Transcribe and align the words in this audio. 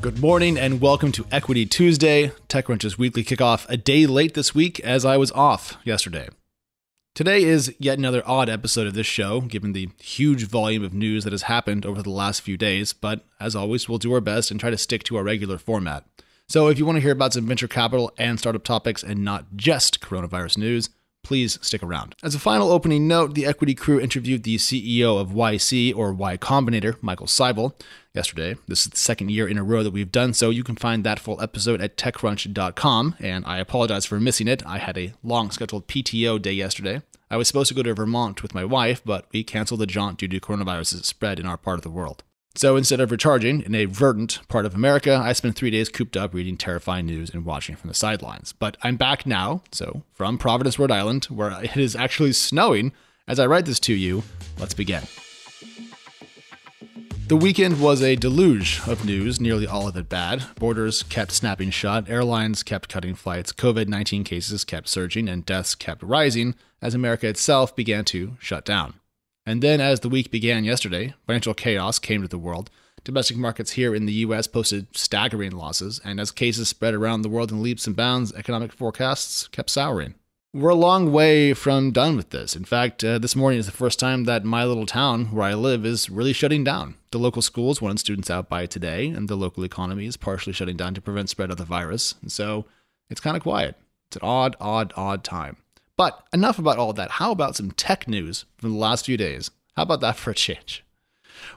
Good 0.00 0.22
morning 0.22 0.56
and 0.56 0.80
welcome 0.80 1.12
to 1.12 1.26
Equity 1.30 1.66
Tuesday, 1.66 2.32
TechCrunch's 2.48 2.96
weekly 2.96 3.22
kickoff 3.22 3.66
a 3.68 3.76
day 3.76 4.06
late 4.06 4.32
this 4.32 4.54
week 4.54 4.80
as 4.80 5.04
I 5.04 5.18
was 5.18 5.30
off 5.32 5.76
yesterday. 5.84 6.30
Today 7.14 7.44
is 7.44 7.74
yet 7.78 7.98
another 7.98 8.22
odd 8.24 8.48
episode 8.48 8.86
of 8.86 8.94
this 8.94 9.06
show, 9.06 9.42
given 9.42 9.74
the 9.74 9.90
huge 10.00 10.46
volume 10.46 10.82
of 10.82 10.94
news 10.94 11.24
that 11.24 11.34
has 11.34 11.42
happened 11.42 11.84
over 11.84 12.02
the 12.02 12.08
last 12.08 12.40
few 12.40 12.56
days, 12.56 12.94
but 12.94 13.26
as 13.38 13.54
always, 13.54 13.90
we'll 13.90 13.98
do 13.98 14.14
our 14.14 14.22
best 14.22 14.50
and 14.50 14.58
try 14.58 14.70
to 14.70 14.78
stick 14.78 15.02
to 15.02 15.16
our 15.18 15.22
regular 15.22 15.58
format. 15.58 16.06
So 16.48 16.68
if 16.68 16.78
you 16.78 16.86
want 16.86 16.96
to 16.96 17.02
hear 17.02 17.12
about 17.12 17.34
some 17.34 17.46
venture 17.46 17.68
capital 17.68 18.10
and 18.16 18.38
startup 18.38 18.64
topics 18.64 19.02
and 19.02 19.22
not 19.22 19.54
just 19.54 20.00
coronavirus 20.00 20.56
news, 20.56 20.88
please 21.22 21.58
stick 21.62 21.82
around. 21.82 22.14
As 22.22 22.34
a 22.34 22.38
final 22.38 22.70
opening 22.70 23.06
note, 23.06 23.34
the 23.34 23.46
equity 23.46 23.74
crew 23.74 24.00
interviewed 24.00 24.42
the 24.42 24.56
CEO 24.56 25.20
of 25.20 25.30
YC 25.30 25.94
or 25.94 26.12
Y 26.12 26.36
Combinator, 26.36 26.96
Michael 27.02 27.26
Seibel, 27.26 27.74
yesterday. 28.14 28.56
This 28.66 28.84
is 28.84 28.92
the 28.92 28.96
second 28.96 29.30
year 29.30 29.48
in 29.48 29.58
a 29.58 29.62
row 29.62 29.82
that 29.82 29.92
we've 29.92 30.10
done 30.10 30.34
so. 30.34 30.50
You 30.50 30.64
can 30.64 30.76
find 30.76 31.04
that 31.04 31.20
full 31.20 31.40
episode 31.40 31.80
at 31.80 31.96
techcrunch.com, 31.96 33.16
and 33.20 33.44
I 33.46 33.58
apologize 33.58 34.06
for 34.06 34.18
missing 34.18 34.48
it. 34.48 34.64
I 34.66 34.78
had 34.78 34.98
a 34.98 35.12
long 35.22 35.50
scheduled 35.50 35.86
PTO 35.86 36.40
day 36.40 36.52
yesterday. 36.52 37.02
I 37.30 37.36
was 37.36 37.46
supposed 37.46 37.68
to 37.68 37.74
go 37.74 37.84
to 37.84 37.94
Vermont 37.94 38.42
with 38.42 38.54
my 38.54 38.64
wife, 38.64 39.02
but 39.04 39.26
we 39.32 39.44
canceled 39.44 39.80
the 39.80 39.86
jaunt 39.86 40.18
due 40.18 40.26
to 40.26 40.40
coronavirus 40.40 41.04
spread 41.04 41.38
in 41.38 41.46
our 41.46 41.56
part 41.56 41.78
of 41.78 41.82
the 41.82 41.90
world. 41.90 42.24
So 42.56 42.76
instead 42.76 43.00
of 43.00 43.10
recharging 43.10 43.62
in 43.62 43.74
a 43.74 43.84
verdant 43.84 44.40
part 44.48 44.66
of 44.66 44.74
America, 44.74 45.20
I 45.22 45.32
spent 45.32 45.54
three 45.56 45.70
days 45.70 45.88
cooped 45.88 46.16
up 46.16 46.34
reading 46.34 46.56
terrifying 46.56 47.06
news 47.06 47.30
and 47.30 47.44
watching 47.44 47.76
from 47.76 47.88
the 47.88 47.94
sidelines. 47.94 48.52
But 48.52 48.76
I'm 48.82 48.96
back 48.96 49.24
now, 49.24 49.62
so 49.70 50.02
from 50.12 50.36
Providence, 50.36 50.78
Rhode 50.78 50.90
Island, 50.90 51.26
where 51.26 51.62
it 51.62 51.76
is 51.76 51.94
actually 51.94 52.32
snowing, 52.32 52.92
as 53.28 53.38
I 53.38 53.46
write 53.46 53.66
this 53.66 53.80
to 53.80 53.94
you, 53.94 54.24
let's 54.58 54.74
begin. 54.74 55.04
The 57.28 57.36
weekend 57.36 57.80
was 57.80 58.02
a 58.02 58.16
deluge 58.16 58.80
of 58.88 59.04
news, 59.04 59.40
nearly 59.40 59.64
all 59.64 59.86
of 59.86 59.96
it 59.96 60.08
bad. 60.08 60.42
Borders 60.56 61.04
kept 61.04 61.30
snapping 61.30 61.70
shut, 61.70 62.10
airlines 62.10 62.64
kept 62.64 62.88
cutting 62.88 63.14
flights, 63.14 63.52
COVID 63.52 63.86
19 63.86 64.24
cases 64.24 64.64
kept 64.64 64.88
surging, 64.88 65.28
and 65.28 65.46
deaths 65.46 65.76
kept 65.76 66.02
rising 66.02 66.56
as 66.82 66.92
America 66.92 67.28
itself 67.28 67.76
began 67.76 68.04
to 68.06 68.36
shut 68.40 68.64
down. 68.64 68.99
And 69.50 69.64
then, 69.64 69.80
as 69.80 69.98
the 69.98 70.08
week 70.08 70.30
began 70.30 70.62
yesterday, 70.62 71.12
financial 71.26 71.54
chaos 71.54 71.98
came 71.98 72.22
to 72.22 72.28
the 72.28 72.38
world. 72.38 72.70
Domestic 73.02 73.36
markets 73.36 73.72
here 73.72 73.96
in 73.96 74.06
the 74.06 74.12
US 74.12 74.46
posted 74.46 74.96
staggering 74.96 75.50
losses, 75.50 76.00
and 76.04 76.20
as 76.20 76.30
cases 76.30 76.68
spread 76.68 76.94
around 76.94 77.22
the 77.22 77.28
world 77.28 77.50
in 77.50 77.60
leaps 77.60 77.84
and 77.88 77.96
bounds, 77.96 78.32
economic 78.34 78.72
forecasts 78.72 79.48
kept 79.48 79.68
souring. 79.68 80.14
We're 80.54 80.68
a 80.68 80.76
long 80.76 81.10
way 81.10 81.52
from 81.52 81.90
done 81.90 82.16
with 82.16 82.30
this. 82.30 82.54
In 82.54 82.64
fact, 82.64 83.02
uh, 83.02 83.18
this 83.18 83.34
morning 83.34 83.58
is 83.58 83.66
the 83.66 83.72
first 83.72 83.98
time 83.98 84.22
that 84.22 84.44
my 84.44 84.64
little 84.64 84.86
town 84.86 85.32
where 85.32 85.48
I 85.48 85.54
live 85.54 85.84
is 85.84 86.08
really 86.08 86.32
shutting 86.32 86.62
down. 86.62 86.94
The 87.10 87.18
local 87.18 87.42
schools 87.42 87.82
wanted 87.82 87.98
students 87.98 88.30
out 88.30 88.48
by 88.48 88.66
today, 88.66 89.08
and 89.08 89.28
the 89.28 89.34
local 89.34 89.64
economy 89.64 90.06
is 90.06 90.16
partially 90.16 90.52
shutting 90.52 90.76
down 90.76 90.94
to 90.94 91.00
prevent 91.00 91.28
spread 91.28 91.50
of 91.50 91.56
the 91.56 91.64
virus. 91.64 92.14
And 92.22 92.30
so 92.30 92.66
it's 93.08 93.20
kind 93.20 93.36
of 93.36 93.42
quiet. 93.42 93.74
It's 94.10 94.16
an 94.16 94.22
odd, 94.22 94.54
odd, 94.60 94.92
odd 94.94 95.24
time. 95.24 95.56
But 96.00 96.26
enough 96.32 96.58
about 96.58 96.78
all 96.78 96.94
that. 96.94 97.10
How 97.10 97.30
about 97.30 97.56
some 97.56 97.72
tech 97.72 98.08
news 98.08 98.46
from 98.56 98.72
the 98.72 98.78
last 98.78 99.04
few 99.04 99.18
days? 99.18 99.50
How 99.76 99.82
about 99.82 100.00
that 100.00 100.16
for 100.16 100.30
a 100.30 100.34
change? 100.34 100.82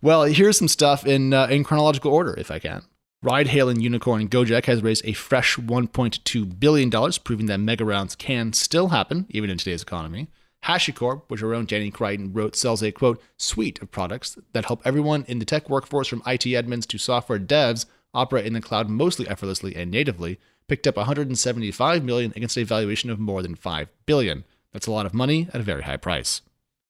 Well, 0.00 0.22
here's 0.22 0.56
some 0.56 0.66
stuff 0.66 1.06
in 1.06 1.34
uh, 1.34 1.48
in 1.48 1.62
chronological 1.62 2.10
order, 2.10 2.32
if 2.38 2.50
I 2.50 2.58
can. 2.58 2.80
Ride-hailing 3.22 3.82
unicorn 3.82 4.30
Gojek 4.30 4.64
has 4.64 4.82
raised 4.82 5.04
a 5.04 5.12
fresh 5.12 5.58
$1.2 5.58 6.58
billion, 6.58 6.90
proving 7.22 7.44
that 7.48 7.60
mega 7.60 7.84
rounds 7.84 8.14
can 8.14 8.54
still 8.54 8.88
happen, 8.88 9.26
even 9.28 9.50
in 9.50 9.58
today's 9.58 9.82
economy. 9.82 10.28
HashiCorp, 10.64 11.24
which 11.28 11.42
our 11.42 11.52
own 11.52 11.66
Danny 11.66 11.90
Crichton 11.90 12.32
wrote, 12.32 12.56
sells 12.56 12.82
a 12.82 12.92
quote 12.92 13.22
suite 13.36 13.82
of 13.82 13.90
products 13.90 14.38
that 14.54 14.64
help 14.64 14.80
everyone 14.86 15.26
in 15.28 15.38
the 15.38 15.44
tech 15.44 15.68
workforce, 15.68 16.08
from 16.08 16.22
IT 16.26 16.44
admins 16.44 16.86
to 16.86 16.96
software 16.96 17.38
devs, 17.38 17.84
operate 18.14 18.46
in 18.46 18.54
the 18.54 18.62
cloud 18.62 18.88
mostly 18.88 19.28
effortlessly 19.28 19.76
and 19.76 19.90
natively 19.90 20.38
picked 20.70 20.86
up 20.86 20.96
175 20.96 22.04
million 22.04 22.32
against 22.36 22.56
a 22.56 22.62
valuation 22.62 23.10
of 23.10 23.18
more 23.18 23.42
than 23.42 23.56
5 23.56 23.88
billion. 24.06 24.44
That's 24.72 24.86
a 24.86 24.92
lot 24.92 25.04
of 25.04 25.12
money 25.12 25.48
at 25.52 25.60
a 25.60 25.64
very 25.64 25.82
high 25.82 25.96
price. 25.96 26.42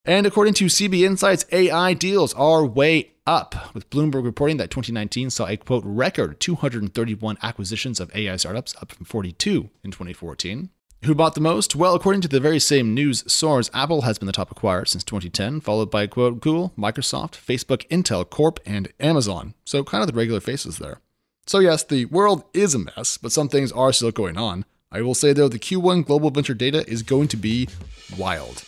And 0.04 0.26
according 0.26 0.52
to 0.54 0.66
CB 0.66 1.00
Insights, 1.00 1.46
AI 1.50 1.94
deals 1.94 2.34
are 2.34 2.66
way 2.66 3.12
up, 3.26 3.74
with 3.74 3.88
Bloomberg 3.88 4.24
reporting 4.24 4.58
that 4.58 4.70
2019 4.70 5.30
saw 5.30 5.46
a 5.46 5.56
quote 5.56 5.82
record 5.86 6.40
231 6.40 7.38
acquisitions 7.42 8.00
of 8.00 8.14
AI 8.14 8.36
startups, 8.36 8.76
up 8.82 8.92
from 8.92 9.06
42 9.06 9.70
in 9.82 9.90
2014. 9.90 10.68
Who 11.04 11.14
bought 11.14 11.34
the 11.34 11.40
most? 11.40 11.74
Well, 11.74 11.94
according 11.94 12.20
to 12.20 12.28
the 12.28 12.38
very 12.38 12.58
same 12.58 12.92
news 12.92 13.24
source, 13.32 13.70
Apple 13.72 14.02
has 14.02 14.18
been 14.18 14.26
the 14.26 14.32
top 14.32 14.54
acquirer 14.54 14.86
since 14.86 15.02
2010, 15.04 15.62
followed 15.62 15.90
by 15.90 16.06
quote 16.06 16.40
Google, 16.40 16.74
Microsoft, 16.76 17.32
Facebook, 17.32 17.88
Intel 17.88 18.28
Corp, 18.28 18.60
and 18.66 18.92
Amazon. 19.00 19.54
So 19.64 19.82
kind 19.84 20.02
of 20.02 20.06
the 20.06 20.18
regular 20.18 20.40
faces 20.40 20.76
there. 20.76 21.00
So, 21.50 21.58
yes, 21.58 21.82
the 21.82 22.04
world 22.04 22.44
is 22.54 22.76
a 22.76 22.78
mess, 22.78 23.18
but 23.18 23.32
some 23.32 23.48
things 23.48 23.72
are 23.72 23.92
still 23.92 24.12
going 24.12 24.38
on. 24.38 24.64
I 24.92 25.02
will 25.02 25.16
say, 25.16 25.32
though, 25.32 25.48
the 25.48 25.58
Q1 25.58 26.06
global 26.06 26.30
venture 26.30 26.54
data 26.54 26.88
is 26.88 27.02
going 27.02 27.26
to 27.26 27.36
be 27.36 27.68
wild. 28.16 28.62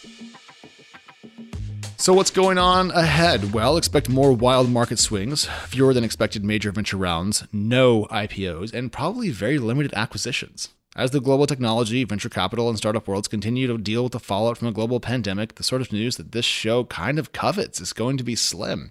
So, 1.97 2.13
what's 2.13 2.33
going 2.33 2.59
on 2.59 2.91
ahead? 2.91 3.53
Well, 3.53 3.77
expect 3.77 4.09
more 4.09 4.33
wild 4.33 4.69
market 4.69 4.99
swings, 4.99 5.45
fewer 5.69 5.95
than 5.95 6.03
expected 6.03 6.45
major 6.45 6.73
venture 6.73 6.97
rounds, 6.97 7.47
no 7.53 8.07
IPOs, 8.07 8.75
and 8.75 8.91
probably 8.91 9.31
very 9.31 9.61
limited 9.61 9.95
acquisitions. 9.95 10.71
As 10.97 11.13
the 11.13 11.21
global 11.21 11.47
technology, 11.47 12.03
venture 12.03 12.29
capital, 12.29 12.69
and 12.69 12.77
startup 12.77 13.07
worlds 13.07 13.29
continue 13.29 13.69
to 13.69 13.79
deal 13.79 14.03
with 14.03 14.11
the 14.11 14.19
fallout 14.19 14.59
from 14.59 14.67
a 14.67 14.73
global 14.73 14.99
pandemic, 14.99 15.55
the 15.55 15.63
sort 15.63 15.83
of 15.83 15.93
news 15.93 16.17
that 16.17 16.33
this 16.33 16.45
show 16.45 16.83
kind 16.83 17.21
of 17.21 17.31
covets 17.31 17.81
is 17.81 17.93
going 17.93 18.17
to 18.17 18.25
be 18.25 18.35
slim. 18.35 18.91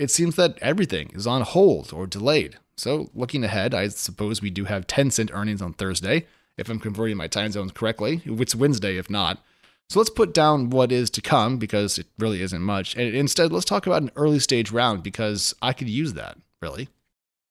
It 0.00 0.10
seems 0.10 0.36
that 0.36 0.58
everything 0.60 1.10
is 1.14 1.26
on 1.26 1.42
hold 1.42 1.92
or 1.92 2.06
delayed, 2.06 2.56
so, 2.80 3.10
looking 3.14 3.44
ahead, 3.44 3.74
I 3.74 3.88
suppose 3.88 4.40
we 4.40 4.48
do 4.48 4.64
have 4.64 4.86
Tencent 4.86 5.34
earnings 5.34 5.60
on 5.60 5.74
Thursday, 5.74 6.24
if 6.56 6.70
I'm 6.70 6.80
converting 6.80 7.18
my 7.18 7.26
time 7.26 7.52
zones 7.52 7.72
correctly. 7.72 8.22
It's 8.24 8.54
Wednesday, 8.54 8.96
if 8.96 9.10
not. 9.10 9.44
So, 9.90 10.00
let's 10.00 10.08
put 10.08 10.32
down 10.32 10.70
what 10.70 10.90
is 10.90 11.10
to 11.10 11.20
come 11.20 11.58
because 11.58 11.98
it 11.98 12.06
really 12.18 12.40
isn't 12.40 12.62
much. 12.62 12.96
And 12.96 13.14
instead, 13.14 13.52
let's 13.52 13.66
talk 13.66 13.86
about 13.86 14.00
an 14.00 14.12
early 14.16 14.38
stage 14.38 14.70
round 14.70 15.02
because 15.02 15.54
I 15.60 15.74
could 15.74 15.90
use 15.90 16.14
that, 16.14 16.38
really. 16.62 16.88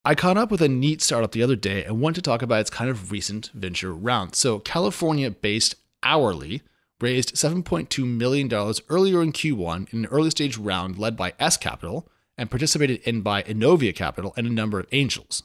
I 0.04 0.16
caught 0.16 0.36
up 0.36 0.50
with 0.50 0.62
a 0.62 0.68
neat 0.68 1.00
startup 1.00 1.30
the 1.30 1.44
other 1.44 1.54
day 1.54 1.84
and 1.84 2.00
want 2.00 2.16
to 2.16 2.22
talk 2.22 2.42
about 2.42 2.62
its 2.62 2.70
kind 2.70 2.90
of 2.90 3.12
recent 3.12 3.52
venture 3.54 3.94
round. 3.94 4.34
So, 4.34 4.58
California 4.58 5.30
based 5.30 5.76
Hourly 6.02 6.62
raised 7.00 7.36
$7.2 7.36 8.04
million 8.04 8.52
earlier 8.88 9.22
in 9.22 9.32
Q1 9.32 9.92
in 9.92 10.00
an 10.00 10.06
early 10.06 10.30
stage 10.30 10.58
round 10.58 10.98
led 10.98 11.16
by 11.16 11.34
S 11.38 11.56
Capital 11.56 12.08
and 12.40 12.50
participated 12.50 13.02
in 13.02 13.20
by 13.20 13.42
Innovia 13.42 13.94
Capital 13.94 14.32
and 14.34 14.46
a 14.46 14.50
number 14.50 14.80
of 14.80 14.86
angels. 14.92 15.42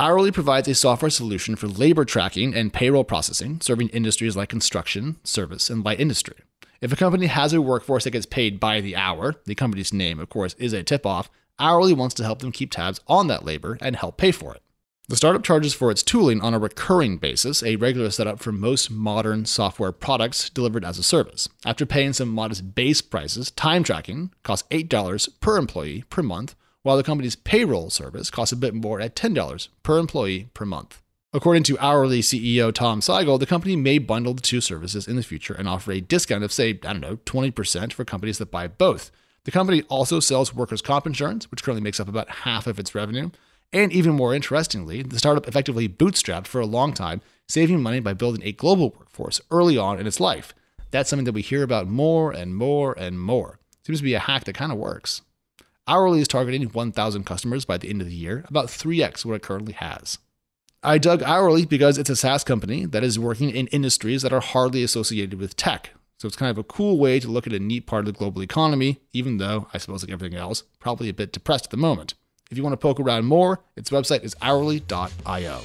Hourly 0.00 0.32
provides 0.32 0.66
a 0.66 0.74
software 0.74 1.10
solution 1.10 1.54
for 1.54 1.68
labor 1.68 2.04
tracking 2.04 2.52
and 2.52 2.72
payroll 2.72 3.04
processing, 3.04 3.60
serving 3.60 3.90
industries 3.90 4.36
like 4.36 4.48
construction, 4.48 5.20
service, 5.22 5.70
and 5.70 5.84
light 5.84 6.00
industry. 6.00 6.34
If 6.80 6.92
a 6.92 6.96
company 6.96 7.26
has 7.26 7.52
a 7.52 7.62
workforce 7.62 8.02
that 8.02 8.10
gets 8.10 8.26
paid 8.26 8.58
by 8.58 8.80
the 8.80 8.96
hour, 8.96 9.36
the 9.44 9.54
company's 9.54 9.92
name, 9.92 10.18
of 10.18 10.28
course, 10.28 10.54
is 10.54 10.72
a 10.72 10.82
tip 10.82 11.06
off, 11.06 11.30
Hourly 11.60 11.92
wants 11.92 12.14
to 12.16 12.24
help 12.24 12.40
them 12.40 12.50
keep 12.50 12.72
tabs 12.72 12.98
on 13.06 13.28
that 13.28 13.44
labor 13.44 13.78
and 13.80 13.94
help 13.94 14.16
pay 14.16 14.32
for 14.32 14.52
it. 14.52 14.61
The 15.08 15.16
startup 15.16 15.42
charges 15.42 15.74
for 15.74 15.90
its 15.90 16.02
tooling 16.02 16.40
on 16.40 16.54
a 16.54 16.60
recurring 16.60 17.16
basis, 17.16 17.62
a 17.64 17.74
regular 17.76 18.08
setup 18.10 18.38
for 18.38 18.52
most 18.52 18.88
modern 18.88 19.44
software 19.46 19.90
products 19.90 20.48
delivered 20.48 20.84
as 20.84 20.96
a 20.96 21.02
service. 21.02 21.48
After 21.66 21.84
paying 21.84 22.12
some 22.12 22.28
modest 22.28 22.76
base 22.76 23.02
prices, 23.02 23.50
time 23.50 23.82
tracking 23.82 24.30
costs 24.44 24.66
$8 24.70 25.28
per 25.40 25.56
employee 25.56 26.04
per 26.08 26.22
month, 26.22 26.54
while 26.82 26.96
the 26.96 27.02
company's 27.02 27.34
payroll 27.34 27.90
service 27.90 28.30
costs 28.30 28.52
a 28.52 28.56
bit 28.56 28.74
more 28.74 29.00
at 29.00 29.16
$10 29.16 29.68
per 29.82 29.98
employee 29.98 30.50
per 30.54 30.64
month. 30.64 31.02
According 31.34 31.64
to 31.64 31.78
hourly 31.78 32.20
CEO 32.20 32.72
Tom 32.72 33.00
Seigel, 33.00 33.40
the 33.40 33.46
company 33.46 33.74
may 33.74 33.98
bundle 33.98 34.34
the 34.34 34.42
two 34.42 34.60
services 34.60 35.08
in 35.08 35.16
the 35.16 35.22
future 35.22 35.54
and 35.54 35.68
offer 35.68 35.90
a 35.90 36.00
discount 36.00 36.44
of, 36.44 36.52
say, 36.52 36.70
I 36.70 36.92
don't 36.92 37.00
know, 37.00 37.16
20% 37.16 37.92
for 37.92 38.04
companies 38.04 38.38
that 38.38 38.52
buy 38.52 38.68
both. 38.68 39.10
The 39.44 39.50
company 39.50 39.82
also 39.88 40.20
sells 40.20 40.54
workers' 40.54 40.82
comp 40.82 41.06
insurance, 41.06 41.50
which 41.50 41.62
currently 41.64 41.82
makes 41.82 41.98
up 41.98 42.08
about 42.08 42.28
half 42.30 42.68
of 42.68 42.78
its 42.78 42.94
revenue, 42.94 43.30
and 43.72 43.92
even 43.92 44.12
more 44.14 44.34
interestingly, 44.34 45.02
the 45.02 45.18
startup 45.18 45.48
effectively 45.48 45.88
bootstrapped 45.88 46.46
for 46.46 46.60
a 46.60 46.66
long 46.66 46.92
time, 46.92 47.22
saving 47.48 47.82
money 47.82 48.00
by 48.00 48.12
building 48.12 48.42
a 48.44 48.52
global 48.52 48.90
workforce 48.90 49.40
early 49.50 49.78
on 49.78 49.98
in 49.98 50.06
its 50.06 50.20
life. 50.20 50.54
That's 50.90 51.08
something 51.08 51.24
that 51.24 51.32
we 51.32 51.42
hear 51.42 51.62
about 51.62 51.88
more 51.88 52.30
and 52.32 52.54
more 52.54 52.92
and 52.98 53.18
more. 53.18 53.58
Seems 53.86 54.00
to 54.00 54.04
be 54.04 54.14
a 54.14 54.20
hack 54.20 54.44
that 54.44 54.54
kind 54.54 54.70
of 54.70 54.78
works. 54.78 55.22
Hourly 55.88 56.20
is 56.20 56.28
targeting 56.28 56.62
1,000 56.62 57.24
customers 57.24 57.64
by 57.64 57.78
the 57.78 57.88
end 57.88 58.00
of 58.00 58.06
the 58.06 58.14
year, 58.14 58.44
about 58.48 58.66
3x 58.68 59.24
what 59.24 59.34
it 59.34 59.42
currently 59.42 59.72
has. 59.72 60.18
I 60.84 60.98
dug 60.98 61.22
Hourly 61.22 61.64
because 61.64 61.96
it's 61.96 62.10
a 62.10 62.16
SaaS 62.16 62.44
company 62.44 62.84
that 62.86 63.02
is 63.02 63.18
working 63.18 63.50
in 63.50 63.68
industries 63.68 64.22
that 64.22 64.32
are 64.32 64.40
hardly 64.40 64.82
associated 64.82 65.40
with 65.40 65.56
tech. 65.56 65.90
So 66.18 66.26
it's 66.26 66.36
kind 66.36 66.50
of 66.50 66.58
a 66.58 66.64
cool 66.64 66.98
way 66.98 67.18
to 67.18 67.28
look 67.28 67.46
at 67.46 67.52
a 67.52 67.58
neat 67.58 67.86
part 67.86 68.06
of 68.06 68.14
the 68.14 68.18
global 68.18 68.42
economy, 68.42 69.00
even 69.12 69.38
though, 69.38 69.68
I 69.74 69.78
suppose, 69.78 70.04
like 70.04 70.12
everything 70.12 70.38
else, 70.38 70.62
probably 70.78 71.08
a 71.08 71.14
bit 71.14 71.32
depressed 71.32 71.66
at 71.66 71.70
the 71.70 71.76
moment. 71.76 72.14
If 72.52 72.58
you 72.58 72.64
want 72.64 72.74
to 72.74 72.76
poke 72.76 73.00
around 73.00 73.24
more, 73.24 73.60
its 73.76 73.88
website 73.88 74.24
is 74.24 74.36
hourly.io. 74.42 75.60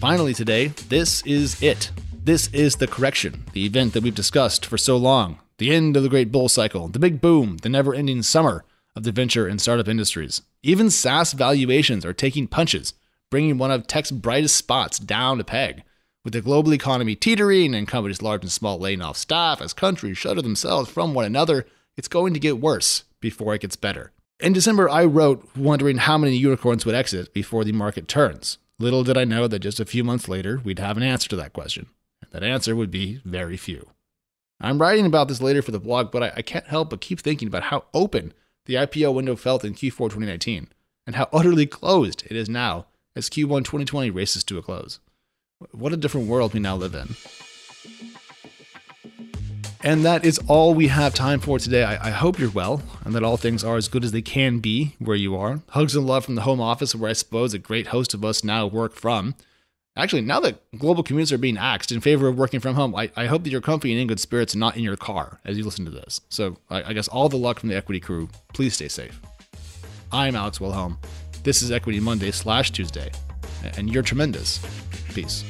Finally, 0.00 0.32
today, 0.32 0.68
this 0.88 1.20
is 1.26 1.62
it. 1.62 1.90
This 2.24 2.48
is 2.54 2.76
the 2.76 2.86
correction, 2.86 3.44
the 3.52 3.66
event 3.66 3.92
that 3.92 4.02
we've 4.02 4.14
discussed 4.14 4.64
for 4.64 4.78
so 4.78 4.96
long. 4.96 5.38
The 5.58 5.70
end 5.70 5.98
of 5.98 6.02
the 6.02 6.08
great 6.08 6.32
bull 6.32 6.48
cycle, 6.48 6.88
the 6.88 6.98
big 6.98 7.20
boom, 7.20 7.58
the 7.58 7.68
never 7.68 7.92
ending 7.92 8.22
summer 8.22 8.64
of 8.96 9.02
the 9.02 9.12
venture 9.12 9.46
and 9.46 9.60
startup 9.60 9.86
industries. 9.86 10.40
Even 10.62 10.88
SaaS 10.88 11.34
valuations 11.34 12.06
are 12.06 12.14
taking 12.14 12.48
punches, 12.48 12.94
bringing 13.28 13.58
one 13.58 13.70
of 13.70 13.86
tech's 13.86 14.10
brightest 14.10 14.56
spots 14.56 14.98
down 14.98 15.38
a 15.40 15.44
peg. 15.44 15.82
With 16.24 16.32
the 16.32 16.40
global 16.40 16.72
economy 16.72 17.16
teetering 17.16 17.74
and 17.74 17.86
companies 17.86 18.22
large 18.22 18.44
and 18.44 18.50
small 18.50 18.78
laying 18.78 19.02
off 19.02 19.18
staff 19.18 19.60
as 19.60 19.74
countries 19.74 20.16
shutter 20.16 20.40
themselves 20.40 20.88
from 20.88 21.12
one 21.12 21.26
another, 21.26 21.66
it's 21.98 22.08
going 22.08 22.32
to 22.32 22.40
get 22.40 22.62
worse 22.62 23.04
before 23.20 23.54
it 23.54 23.60
gets 23.60 23.76
better. 23.76 24.12
In 24.40 24.54
December, 24.54 24.88
I 24.88 25.04
wrote 25.04 25.46
wondering 25.54 25.98
how 25.98 26.16
many 26.16 26.34
unicorns 26.34 26.86
would 26.86 26.94
exit 26.94 27.34
before 27.34 27.62
the 27.62 27.72
market 27.72 28.08
turns. 28.08 28.56
Little 28.78 29.04
did 29.04 29.18
I 29.18 29.24
know 29.24 29.46
that 29.46 29.58
just 29.58 29.78
a 29.80 29.84
few 29.84 30.02
months 30.02 30.28
later, 30.28 30.62
we'd 30.64 30.78
have 30.78 30.96
an 30.96 31.02
answer 31.02 31.28
to 31.28 31.36
that 31.36 31.52
question. 31.52 31.88
That 32.30 32.42
answer 32.42 32.74
would 32.74 32.90
be 32.90 33.20
very 33.26 33.58
few. 33.58 33.90
I'm 34.58 34.80
writing 34.80 35.04
about 35.04 35.28
this 35.28 35.42
later 35.42 35.60
for 35.60 35.72
the 35.72 35.80
blog, 35.80 36.10
but 36.10 36.22
I, 36.22 36.32
I 36.36 36.42
can't 36.42 36.66
help 36.66 36.88
but 36.88 37.02
keep 37.02 37.20
thinking 37.20 37.48
about 37.48 37.64
how 37.64 37.84
open 37.92 38.32
the 38.64 38.76
IPO 38.76 39.12
window 39.12 39.36
felt 39.36 39.62
in 39.62 39.74
Q4 39.74 39.96
2019 39.96 40.68
and 41.06 41.16
how 41.16 41.28
utterly 41.34 41.66
closed 41.66 42.24
it 42.30 42.36
is 42.36 42.48
now 42.48 42.86
as 43.14 43.28
Q1 43.28 43.64
2020 43.64 44.10
races 44.10 44.42
to 44.44 44.56
a 44.56 44.62
close. 44.62 45.00
What 45.72 45.92
a 45.92 45.98
different 45.98 46.28
world 46.28 46.54
we 46.54 46.60
now 46.60 46.76
live 46.76 46.94
in. 46.94 47.14
And 49.82 50.04
that 50.04 50.26
is 50.26 50.38
all 50.46 50.74
we 50.74 50.88
have 50.88 51.14
time 51.14 51.40
for 51.40 51.58
today. 51.58 51.84
I, 51.84 52.08
I, 52.08 52.10
hope 52.10 52.38
you're 52.38 52.50
well 52.50 52.82
and 53.02 53.14
that 53.14 53.24
all 53.24 53.38
things 53.38 53.64
are 53.64 53.78
as 53.78 53.88
good 53.88 54.04
as 54.04 54.12
they 54.12 54.20
can 54.20 54.58
be 54.58 54.94
where 54.98 55.16
you 55.16 55.34
are. 55.36 55.62
Hugs 55.70 55.96
and 55.96 56.06
love 56.06 56.26
from 56.26 56.34
the 56.34 56.42
home 56.42 56.60
office, 56.60 56.94
where 56.94 57.08
I 57.10 57.14
suppose 57.14 57.54
a 57.54 57.58
great 57.58 57.86
host 57.86 58.12
of 58.12 58.22
us 58.22 58.44
now 58.44 58.66
work 58.66 58.94
from. 58.94 59.34
Actually, 59.96 60.20
now 60.22 60.38
that 60.40 60.60
global 60.78 61.02
commutes 61.02 61.32
are 61.32 61.38
being 61.38 61.56
axed 61.56 61.90
in 61.90 62.00
favor 62.00 62.28
of 62.28 62.36
working 62.36 62.60
from 62.60 62.74
home, 62.74 62.94
I, 62.94 63.10
I 63.16 63.26
hope 63.26 63.42
that 63.44 63.50
you're 63.50 63.62
comfy 63.62 63.90
and 63.92 64.00
in 64.00 64.06
good 64.06 64.20
spirits 64.20 64.52
and 64.52 64.60
not 64.60 64.76
in 64.76 64.82
your 64.82 64.96
car 64.96 65.40
as 65.46 65.56
you 65.56 65.64
listen 65.64 65.86
to 65.86 65.90
this. 65.90 66.20
So 66.28 66.58
I, 66.68 66.82
I 66.82 66.92
guess 66.92 67.08
all 67.08 67.30
the 67.30 67.38
luck 67.38 67.58
from 67.58 67.70
the 67.70 67.76
Equity 67.76 68.00
crew. 68.00 68.28
Please 68.52 68.74
stay 68.74 68.88
safe. 68.88 69.18
I'm 70.12 70.36
Alex 70.36 70.60
Wilhelm. 70.60 70.98
This 71.42 71.62
is 71.62 71.72
Equity 71.72 72.00
Monday 72.00 72.32
slash 72.32 72.70
Tuesday, 72.70 73.10
and 73.78 73.90
you're 73.90 74.02
tremendous. 74.02 74.60
Peace. 75.14 75.42